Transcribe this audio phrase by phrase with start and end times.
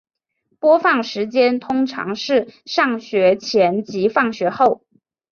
[0.59, 4.81] 播放时间通常是上学前及放学后。